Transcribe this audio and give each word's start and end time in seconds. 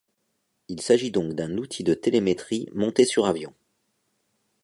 Il 0.67 0.81
s'agit 0.81 1.11
donc 1.11 1.35
d'un 1.35 1.57
outil 1.57 1.83
de 1.83 1.93
télémétrie 1.93 2.67
monté 2.73 3.05
sur 3.05 3.27
avion. 3.27 3.53